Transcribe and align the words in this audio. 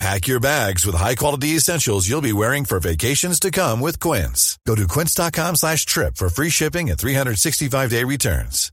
Pack 0.00 0.26
your 0.26 0.40
bags 0.40 0.84
with 0.84 0.96
high-quality 0.96 1.48
essentials 1.50 2.08
you'll 2.08 2.20
be 2.20 2.32
wearing 2.32 2.64
for 2.64 2.80
vacations 2.80 3.38
to 3.40 3.50
come 3.50 3.80
with 3.80 4.00
Quince. 4.00 4.58
Go 4.66 4.74
to 4.74 4.86
quince.com 4.88 5.56
slash 5.56 5.86
trip 5.86 6.16
for 6.16 6.28
free 6.28 6.50
shipping 6.50 6.90
and 6.90 6.98
365-day 6.98 8.04
returns. 8.04 8.72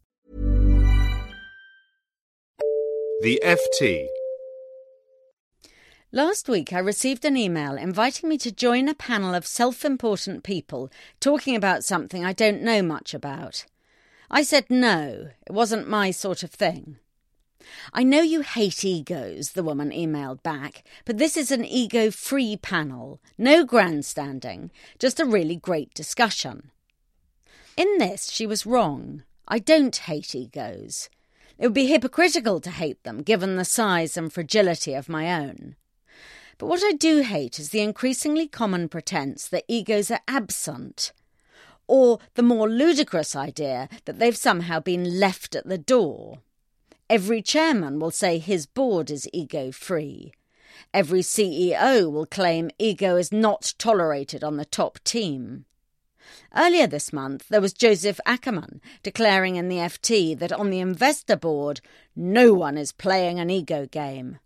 The 3.21 3.39
FT. 3.45 4.07
Last 6.12 6.49
week, 6.49 6.73
I 6.73 6.79
received 6.79 7.23
an 7.23 7.38
email 7.38 7.77
inviting 7.77 8.27
me 8.27 8.38
to 8.40 8.51
join 8.51 8.90
a 8.90 8.95
panel 8.95 9.34
of 9.35 9.45
self 9.45 9.85
important 9.85 10.43
people 10.43 10.90
talking 11.20 11.55
about 11.55 11.84
something 11.85 12.26
I 12.26 12.34
don't 12.34 12.63
know 12.63 12.81
much 12.81 13.13
about. 13.13 13.65
I 14.29 14.41
said 14.43 14.65
no, 14.70 15.29
it 15.45 15.53
wasn't 15.53 15.88
my 15.88 16.12
sort 16.12 16.41
of 16.41 16.51
thing. 16.51 16.98
I 17.93 18.03
know 18.03 18.21
you 18.21 18.41
hate 18.41 18.83
egos, 18.83 19.51
the 19.51 19.63
woman 19.63 19.91
emailed 19.91 20.43
back, 20.43 20.83
but 21.05 21.17
this 21.17 21.35
is 21.35 21.51
an 21.51 21.65
ego 21.65 22.11
free 22.11 22.57
panel. 22.57 23.20
No 23.37 23.65
grandstanding, 23.65 24.71
just 24.99 25.20
a 25.20 25.25
really 25.25 25.55
great 25.55 25.93
discussion. 25.93 26.71
In 27.77 27.97
this, 27.97 28.29
she 28.29 28.45
was 28.45 28.65
wrong. 28.65 29.23
I 29.47 29.59
don't 29.59 29.95
hate 29.95 30.35
egos. 30.35 31.09
It 31.57 31.67
would 31.67 31.73
be 31.73 31.87
hypocritical 31.87 32.59
to 32.61 32.71
hate 32.71 33.03
them, 33.03 33.21
given 33.21 33.55
the 33.55 33.65
size 33.65 34.18
and 34.18 34.31
fragility 34.31 34.93
of 34.93 35.09
my 35.09 35.31
own. 35.31 35.75
But 36.57 36.68
what 36.68 36.84
I 36.84 36.91
do 36.91 37.21
hate 37.21 37.59
is 37.59 37.70
the 37.70 37.81
increasingly 37.81 38.48
common 38.48 38.87
pretense 38.87 39.48
that 39.48 39.65
egos 39.68 40.12
are 40.12 40.21
absent, 40.27 41.12
or 41.87 42.20
the 42.35 42.43
more 42.43 42.70
ludicrous 42.70 43.35
idea 43.35 43.90
that 44.05 44.20
they've 44.20 44.37
somehow 44.37 44.79
been 44.79 45.20
left 45.20 45.55
at 45.55 45.68
the 45.68 45.77
door. 45.77 46.40
Every 47.12 47.41
chairman 47.41 47.99
will 47.99 48.09
say 48.09 48.37
his 48.37 48.65
board 48.65 49.12
is 49.12 49.27
ego 49.34 49.73
free. 49.73 50.31
Every 50.93 51.20
CEO 51.20 52.09
will 52.09 52.26
claim 52.26 52.71
ego 52.79 53.18
is 53.18 53.34
not 53.34 53.73
tolerated 53.77 54.45
on 54.45 54.55
the 54.55 54.63
top 54.63 54.98
team. 55.03 55.65
Earlier 56.55 56.87
this 56.87 57.12
month, 57.12 57.49
there 57.49 57.59
was 57.59 57.73
Josef 57.73 58.21
Ackermann 58.26 58.79
declaring 59.03 59.57
in 59.57 59.68
the 59.68 59.76
FT 59.76 60.40
that 60.40 60.53
on 60.53 60.70
the 60.70 60.79
investor 60.79 61.35
board, 61.35 61.81
no 62.15 62.53
one 62.53 62.77
is 62.77 62.93
playing 62.93 63.41
an 63.41 63.49
ego 63.49 63.85
game, 63.87 64.40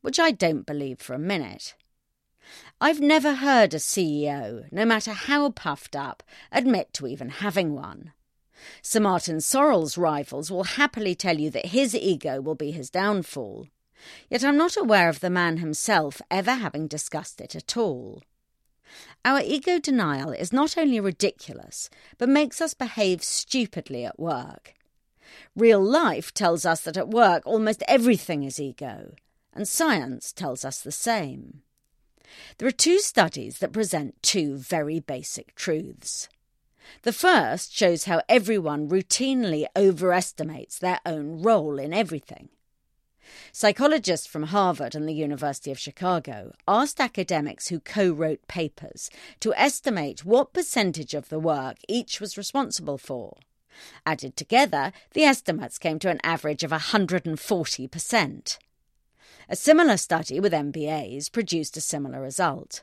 which 0.00 0.18
I 0.18 0.32
don't 0.32 0.66
believe 0.66 0.98
for 0.98 1.14
a 1.14 1.20
minute. 1.20 1.76
I've 2.80 3.00
never 3.00 3.34
heard 3.34 3.74
a 3.74 3.78
CEO, 3.78 4.64
no 4.72 4.84
matter 4.84 5.12
how 5.12 5.52
puffed 5.52 5.94
up, 5.94 6.24
admit 6.50 6.92
to 6.94 7.06
even 7.06 7.28
having 7.28 7.76
one. 7.76 8.10
Sir 8.82 9.00
Martin 9.00 9.40
Sorrell's 9.40 9.98
rivals 9.98 10.50
will 10.50 10.64
happily 10.64 11.14
tell 11.14 11.38
you 11.38 11.50
that 11.50 11.66
his 11.66 11.94
ego 11.94 12.40
will 12.40 12.54
be 12.54 12.70
his 12.70 12.90
downfall. 12.90 13.68
Yet 14.30 14.44
I'm 14.44 14.56
not 14.56 14.76
aware 14.76 15.08
of 15.08 15.20
the 15.20 15.30
man 15.30 15.58
himself 15.58 16.22
ever 16.30 16.52
having 16.52 16.86
discussed 16.86 17.40
it 17.40 17.54
at 17.54 17.76
all. 17.76 18.22
Our 19.24 19.40
ego 19.40 19.78
denial 19.78 20.30
is 20.30 20.52
not 20.52 20.78
only 20.78 21.00
ridiculous, 21.00 21.90
but 22.16 22.28
makes 22.28 22.60
us 22.60 22.74
behave 22.74 23.22
stupidly 23.22 24.04
at 24.04 24.18
work. 24.18 24.74
Real 25.54 25.82
life 25.82 26.32
tells 26.32 26.64
us 26.64 26.80
that 26.82 26.96
at 26.96 27.10
work 27.10 27.42
almost 27.44 27.82
everything 27.86 28.44
is 28.44 28.60
ego, 28.60 29.14
and 29.52 29.68
science 29.68 30.32
tells 30.32 30.64
us 30.64 30.80
the 30.80 30.92
same. 30.92 31.62
There 32.58 32.68
are 32.68 32.72
two 32.72 32.98
studies 32.98 33.58
that 33.58 33.72
present 33.72 34.22
two 34.22 34.56
very 34.56 35.00
basic 35.00 35.54
truths. 35.54 36.28
The 37.02 37.12
first 37.12 37.74
shows 37.74 38.04
how 38.04 38.22
everyone 38.28 38.88
routinely 38.88 39.66
overestimates 39.76 40.78
their 40.78 41.00
own 41.06 41.42
role 41.42 41.78
in 41.78 41.92
everything. 41.92 42.48
Psychologists 43.52 44.26
from 44.26 44.44
Harvard 44.44 44.94
and 44.94 45.08
the 45.08 45.14
University 45.14 45.70
of 45.70 45.78
Chicago 45.78 46.54
asked 46.66 47.00
academics 47.00 47.68
who 47.68 47.80
co 47.80 48.10
wrote 48.10 48.46
papers 48.48 49.10
to 49.40 49.54
estimate 49.54 50.24
what 50.24 50.52
percentage 50.52 51.14
of 51.14 51.28
the 51.28 51.38
work 51.38 51.76
each 51.88 52.20
was 52.20 52.38
responsible 52.38 52.98
for. 52.98 53.36
Added 54.04 54.36
together, 54.36 54.92
the 55.12 55.24
estimates 55.24 55.78
came 55.78 55.98
to 56.00 56.10
an 56.10 56.20
average 56.22 56.64
of 56.64 56.70
140%. 56.70 58.58
A 59.50 59.56
similar 59.56 59.96
study 59.96 60.40
with 60.40 60.52
MBAs 60.52 61.32
produced 61.32 61.76
a 61.76 61.80
similar 61.80 62.20
result. 62.20 62.82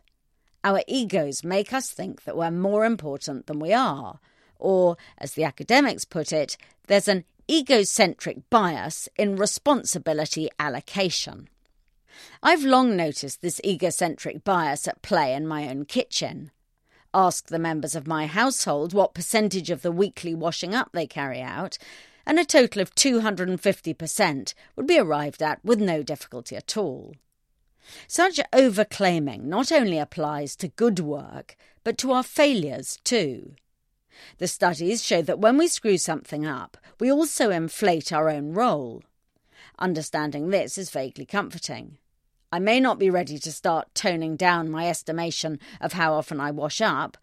Our 0.66 0.82
egos 0.88 1.44
make 1.44 1.72
us 1.74 1.92
think 1.92 2.24
that 2.24 2.36
we're 2.36 2.50
more 2.50 2.86
important 2.86 3.46
than 3.46 3.60
we 3.60 3.72
are, 3.72 4.20
or, 4.58 4.98
as 5.20 5.34
the 5.34 5.44
academics 5.44 6.06
put 6.06 6.34
it, 6.34 6.58
there's 6.88 7.08
an 7.08 7.24
egocentric 7.48 8.50
bias 8.50 9.08
in 9.16 9.36
responsibility 9.36 10.50
allocation. 10.58 11.50
I've 12.42 12.64
long 12.64 12.96
noticed 12.96 13.44
this 13.44 13.62
egocentric 13.64 14.44
bias 14.44 14.88
at 14.88 15.04
play 15.04 15.36
in 15.36 15.46
my 15.46 15.70
own 15.70 15.86
kitchen. 15.86 16.50
Ask 17.14 17.46
the 17.50 17.60
members 17.60 17.94
of 17.94 18.08
my 18.08 18.26
household 18.26 18.92
what 18.92 19.14
percentage 19.14 19.70
of 19.70 19.84
the 19.84 19.92
weekly 19.92 20.34
washing 20.34 20.74
up 20.74 20.90
they 20.94 21.06
carry 21.06 21.42
out, 21.42 21.78
and 22.26 22.40
a 22.40 22.44
total 22.44 22.82
of 22.82 22.96
250% 22.96 24.54
would 24.76 24.88
be 24.88 24.98
arrived 24.98 25.44
at 25.44 25.64
with 25.64 25.80
no 25.80 26.02
difficulty 26.02 26.56
at 26.56 26.76
all. 26.76 27.14
Such 28.08 28.40
overclaiming 28.52 29.44
not 29.44 29.72
only 29.72 30.00
applies 30.00 30.56
to 30.58 30.70
good 30.70 31.00
work, 31.00 31.56
but 31.84 31.98
to 32.00 32.12
our 32.12 32.24
failures 32.24 33.00
too. 33.04 33.56
The 34.38 34.48
studies 34.48 35.04
show 35.04 35.22
that 35.22 35.40
when 35.40 35.58
we 35.58 35.68
screw 35.68 35.98
something 35.98 36.46
up, 36.46 36.78
we 37.00 37.12
also 37.12 37.50
inflate 37.50 38.12
our 38.12 38.30
own 38.30 38.54
role. 38.54 39.04
Understanding 39.78 40.50
this 40.50 40.78
is 40.78 40.90
vaguely 40.90 41.26
comforting. 41.26 41.98
I 42.52 42.60
may 42.60 42.80
not 42.80 43.00
be 43.00 43.10
ready 43.10 43.38
to 43.40 43.52
start 43.52 43.94
toning 43.94 44.38
down 44.38 44.72
my 44.72 44.88
estimation 44.88 45.60
of 45.82 45.94
how 45.94 46.14
often 46.14 46.40
I 46.40 46.52
wash 46.52 46.80
up, 46.80 47.18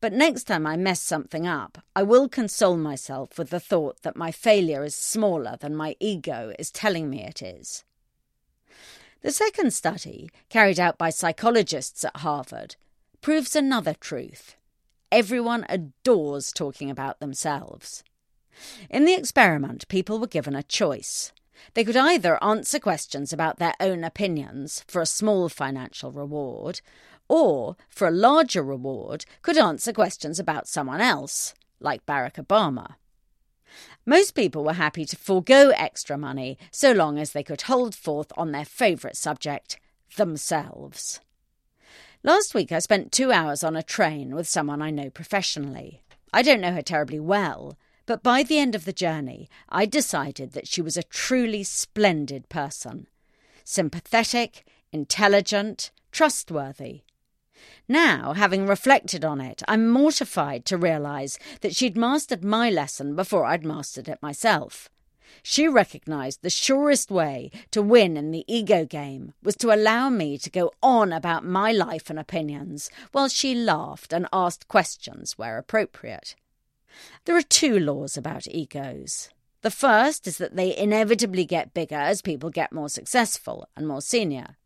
but 0.00 0.12
next 0.12 0.44
time 0.44 0.66
I 0.66 0.76
mess 0.76 1.02
something 1.02 1.46
up, 1.46 1.78
I 1.94 2.04
will 2.04 2.28
console 2.28 2.76
myself 2.76 3.36
with 3.36 3.50
the 3.50 3.60
thought 3.60 4.02
that 4.02 4.16
my 4.16 4.30
failure 4.30 4.84
is 4.84 4.94
smaller 4.94 5.56
than 5.60 5.74
my 5.74 5.96
ego 6.00 6.54
is 6.58 6.70
telling 6.70 7.10
me 7.10 7.24
it 7.24 7.42
is. 7.42 7.84
The 9.20 9.32
second 9.32 9.72
study, 9.72 10.30
carried 10.48 10.78
out 10.78 10.96
by 10.96 11.10
psychologists 11.10 12.04
at 12.04 12.18
Harvard, 12.18 12.76
proves 13.20 13.56
another 13.56 13.94
truth. 13.94 14.54
Everyone 15.10 15.66
adores 15.68 16.52
talking 16.52 16.88
about 16.88 17.18
themselves. 17.18 18.04
In 18.88 19.04
the 19.04 19.14
experiment, 19.14 19.88
people 19.88 20.20
were 20.20 20.28
given 20.28 20.54
a 20.54 20.62
choice. 20.62 21.32
They 21.74 21.82
could 21.82 21.96
either 21.96 22.42
answer 22.42 22.78
questions 22.78 23.32
about 23.32 23.58
their 23.58 23.74
own 23.80 24.04
opinions 24.04 24.84
for 24.86 25.02
a 25.02 25.06
small 25.06 25.48
financial 25.48 26.12
reward, 26.12 26.80
or, 27.28 27.76
for 27.90 28.06
a 28.06 28.12
larger 28.12 28.62
reward, 28.62 29.24
could 29.42 29.58
answer 29.58 29.92
questions 29.92 30.38
about 30.38 30.68
someone 30.68 31.00
else, 31.00 31.54
like 31.80 32.06
Barack 32.06 32.34
Obama. 32.34 32.94
Most 34.06 34.34
people 34.34 34.64
were 34.64 34.74
happy 34.74 35.04
to 35.04 35.16
forego 35.16 35.70
extra 35.70 36.16
money 36.16 36.58
so 36.70 36.92
long 36.92 37.18
as 37.18 37.32
they 37.32 37.42
could 37.42 37.62
hold 37.62 37.94
forth 37.94 38.32
on 38.36 38.52
their 38.52 38.64
favourite 38.64 39.16
subject, 39.16 39.78
themselves. 40.16 41.20
Last 42.22 42.54
week, 42.54 42.72
I 42.72 42.80
spent 42.80 43.12
two 43.12 43.30
hours 43.30 43.62
on 43.62 43.76
a 43.76 43.82
train 43.82 44.34
with 44.34 44.48
someone 44.48 44.82
I 44.82 44.90
know 44.90 45.10
professionally. 45.10 46.02
I 46.32 46.42
don't 46.42 46.60
know 46.60 46.72
her 46.72 46.82
terribly 46.82 47.20
well, 47.20 47.78
but 48.06 48.22
by 48.22 48.42
the 48.42 48.58
end 48.58 48.74
of 48.74 48.84
the 48.84 48.92
journey, 48.92 49.48
I 49.68 49.86
decided 49.86 50.52
that 50.52 50.66
she 50.66 50.82
was 50.82 50.96
a 50.96 51.02
truly 51.02 51.62
splendid 51.62 52.48
person. 52.48 53.06
Sympathetic, 53.64 54.66
intelligent, 54.92 55.90
trustworthy. 56.10 57.02
Now, 57.88 58.34
having 58.34 58.66
reflected 58.66 59.24
on 59.24 59.40
it, 59.40 59.62
I'm 59.66 59.88
mortified 59.88 60.64
to 60.66 60.76
realise 60.76 61.38
that 61.60 61.74
she'd 61.74 61.96
mastered 61.96 62.44
my 62.44 62.70
lesson 62.70 63.16
before 63.16 63.44
I'd 63.44 63.64
mastered 63.64 64.08
it 64.08 64.22
myself. 64.22 64.90
She 65.42 65.68
recognised 65.68 66.42
the 66.42 66.50
surest 66.50 67.10
way 67.10 67.50
to 67.70 67.82
win 67.82 68.16
in 68.16 68.30
the 68.30 68.44
ego 68.46 68.84
game 68.84 69.34
was 69.42 69.56
to 69.56 69.72
allow 69.72 70.08
me 70.08 70.38
to 70.38 70.50
go 70.50 70.72
on 70.82 71.12
about 71.12 71.44
my 71.44 71.72
life 71.72 72.10
and 72.10 72.18
opinions 72.18 72.90
while 73.12 73.28
she 73.28 73.54
laughed 73.54 74.12
and 74.12 74.26
asked 74.32 74.68
questions 74.68 75.36
where 75.36 75.58
appropriate. 75.58 76.34
There 77.24 77.36
are 77.36 77.42
two 77.42 77.78
laws 77.78 78.16
about 78.16 78.48
egos. 78.48 79.30
The 79.62 79.70
first 79.70 80.26
is 80.26 80.38
that 80.38 80.56
they 80.56 80.76
inevitably 80.76 81.44
get 81.44 81.74
bigger 81.74 81.96
as 81.96 82.22
people 82.22 82.50
get 82.50 82.72
more 82.72 82.88
successful 82.88 83.68
and 83.76 83.86
more 83.86 84.00
senior. 84.00 84.56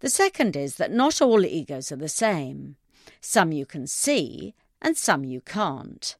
The 0.00 0.10
second 0.10 0.56
is 0.56 0.76
that 0.76 0.92
not 0.92 1.22
all 1.22 1.44
egos 1.44 1.90
are 1.92 1.96
the 1.96 2.08
same. 2.08 2.76
Some 3.20 3.52
you 3.52 3.66
can 3.66 3.86
see, 3.86 4.54
and 4.80 4.96
some 4.96 5.24
you 5.24 5.40
can't. 5.40 6.16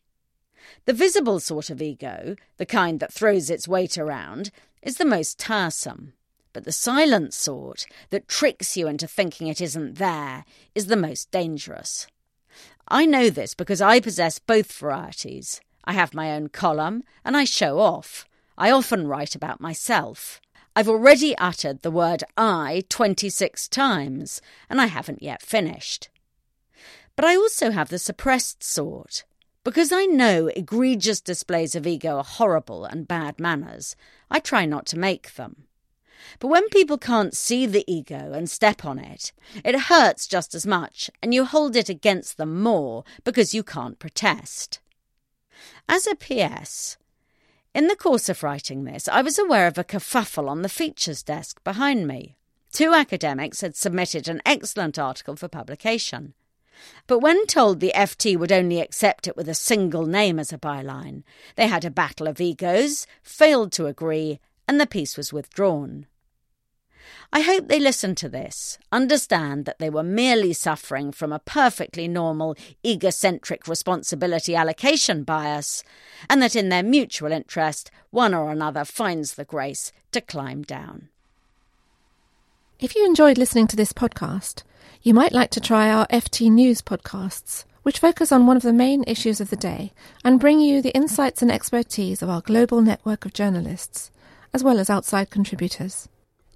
The 0.87 0.93
visible 0.93 1.41
sort 1.41 1.71
of 1.71 1.83
ego, 1.83 2.37
the 2.57 2.67
kind 2.67 3.01
that 3.01 3.13
throws 3.13 3.51
its 3.51 3.69
weight 3.69 3.99
around, 3.99 4.51
is 4.83 4.97
the 4.97 5.05
most 5.05 5.39
tiresome. 5.39 6.15
But 6.53 6.65
the 6.65 6.73
silent 6.73 7.35
sort, 7.35 7.87
that 8.11 8.29
tricks 8.29 8.77
you 8.77 8.87
into 8.87 9.07
thinking 9.07 9.49
it 9.49 9.61
isn't 9.61 9.97
there, 9.97 10.45
is 10.75 10.87
the 10.87 10.97
most 10.97 11.31
dangerous. 11.31 12.07
I 12.87 13.07
know 13.07 13.31
this 13.31 13.55
because 13.55 13.81
I 13.81 14.01
possess 14.01 14.39
both 14.39 14.73
varieties. 14.73 15.61
I 15.85 15.95
have 15.95 16.15
my 16.15 16.33
own 16.33 16.49
column, 16.49 17.03
and 17.25 17.37
I 17.37 17.45
show 17.45 17.79
off. 17.79 18.27
I 18.57 18.71
often 18.71 19.09
write 19.09 19.35
about 19.35 19.61
myself. 19.61 20.41
I've 20.77 20.89
already 20.89 21.37
uttered 21.39 21.83
the 21.83 21.91
word 21.91 22.25
I 22.37 22.83
26 22.89 23.69
times, 23.69 24.43
and 24.69 24.81
I 24.81 24.87
haven't 24.87 25.23
yet 25.23 25.41
finished. 25.41 26.09
But 27.15 27.25
I 27.25 27.37
also 27.37 27.71
have 27.71 27.91
the 27.91 27.99
suppressed 27.99 28.65
sort. 28.65 29.25
Because 29.63 29.93
I 29.93 30.05
know 30.05 30.49
egregious 30.49 31.21
displays 31.21 31.75
of 31.75 31.87
ego 31.87 32.19
are 32.19 32.25
horrible 32.25 32.85
and 32.85 33.07
bad 33.07 33.39
manners, 33.39 33.95
I 34.31 34.41
try 34.41 34.67
not 34.67 34.85
to 34.87 34.99
make 34.99 35.35
them. 35.37 35.65
But 36.41 36.49
when 36.49 36.69
people 36.71 36.99
can't 36.99 37.37
see 37.37 37.67
the 37.67 37.85
ego 37.87 38.33
and 38.33 38.51
step 38.51 38.85
on 38.85 38.99
it, 38.99 39.33
it 39.65 39.79
hurts 39.83 40.27
just 40.27 40.55
as 40.55 40.67
much, 40.67 41.09
and 41.23 41.33
you 41.33 41.45
hold 41.45 41.77
it 41.77 41.89
against 41.89 42.37
them 42.37 42.61
more 42.63 43.05
because 43.23 43.55
you 43.55 43.63
can't 43.63 43.99
protest. 43.99 44.81
As 45.89 46.07
a 46.07 46.17
PS, 46.17 46.97
in 47.75 47.89
the 47.89 47.97
course 47.97 48.29
of 48.29 48.43
writing 48.43 48.85
this, 48.85 49.09
I 49.09 49.21
was 49.21 49.39
aware 49.39 49.67
of 49.67 49.77
a 49.77 49.85
kerfuffle 49.85 50.49
on 50.49 50.63
the 50.63 50.69
features 50.69 51.23
desk 51.23 51.63
behind 51.65 52.07
me. 52.07 52.37
Two 52.73 52.95
academics 52.95 53.61
had 53.61 53.77
submitted 53.77 54.29
an 54.29 54.41
excellent 54.47 54.99
article 54.99 55.37
for 55.37 55.49
publication. 55.49 56.35
But 57.07 57.21
when 57.21 57.47
told 57.47 57.81
the 57.81 57.93
FT 57.95 58.37
would 58.37 58.53
only 58.53 58.81
accept 58.81 59.29
it 59.29 59.37
with 59.37 59.49
a 59.49 59.55
single 59.55 60.07
name 60.07 60.39
as 60.39 60.53
a 60.53 60.59
byline, 60.59 61.23
they 61.57 61.67
had 61.67 61.85
a 61.85 61.91
battle 61.91 62.27
of 62.27 62.41
egos, 62.41 63.07
failed 63.23 63.73
to 63.73 63.87
agree, 63.87 64.41
and 64.67 64.81
the 64.81 64.87
piece 64.87 65.17
was 65.17 65.33
withdrawn. 65.33 66.07
I 67.33 67.41
hope 67.41 67.69
they 67.69 67.81
listen 67.81 68.15
to 68.17 68.29
this, 68.29 68.79
understand 68.93 69.65
that 69.65 69.79
they 69.79 69.91
were 69.91 70.03
merely 70.03 70.53
suffering 70.53 71.13
from 71.13 71.33
a 71.33 71.39
perfectly 71.39 72.07
normal 72.07 72.57
egocentric 72.85 73.67
responsibility 73.67 74.55
allocation 74.55 75.25
bias, 75.25 75.83
and 76.31 76.41
that 76.43 76.55
in 76.57 76.69
their 76.69 76.83
mutual 76.83 77.33
interest, 77.33 77.91
one 78.11 78.35
or 78.35 78.51
another 78.51 78.85
finds 78.85 79.35
the 79.35 79.45
grace 79.45 79.93
to 80.13 80.21
climb 80.21 80.63
down. 80.63 81.09
If 82.81 82.95
you 82.95 83.05
enjoyed 83.07 83.39
listening 83.39 83.67
to 83.69 83.77
this 83.77 83.93
podcast, 83.93 84.63
you 85.03 85.15
might 85.15 85.33
like 85.33 85.51
to 85.51 85.61
try 85.61 85.91
our 85.91 86.07
FT 86.09 86.51
News 86.51 86.83
podcasts, 86.83 87.65
which 87.83 87.99
focus 87.99 88.33
on 88.33 88.47
one 88.47 88.57
of 88.57 88.63
the 88.63 88.73
main 88.73 89.05
issues 89.07 89.41
of 89.41 89.51
the 89.51 89.57
day 89.57 89.93
and 90.25 90.41
bring 90.41 90.61
you 90.61 90.81
the 90.81 90.95
insights 90.95 91.43
and 91.43 91.53
expertise 91.53 92.23
of 92.23 92.31
our 92.31 92.41
global 92.41 92.81
network 92.81 93.25
of 93.25 93.33
journalists, 93.33 94.11
as 94.53 94.65
well 94.65 94.79
as 94.79 94.89
outside 94.89 95.31
contributors. 95.31 96.09